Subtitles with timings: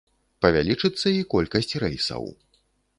[0.45, 2.23] Павялічыцца і колькасць рэйсаў.